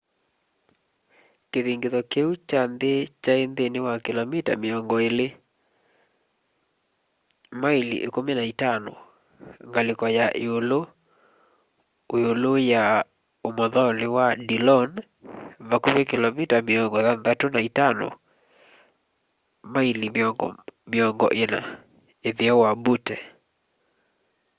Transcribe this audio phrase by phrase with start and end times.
[1.51, 5.27] kĩthingitho kĩu kya nthĩ kyaĩ nthĩnĩ wa kĩlomita mĩongo ĩlĩ
[7.61, 8.93] maĩli ĩkumi na itano
[9.71, 12.83] ngalĩko ya ĩũlũĩ-ũĩlũ ya
[13.47, 14.91] ũmothonĩ wa dillon
[15.69, 18.07] vakuvĩ kĩlomita mĩongo thanthatũ na itano
[19.73, 20.07] maĩli
[20.93, 21.59] mĩongo ĩna
[22.29, 23.15] ĩtheo wa butte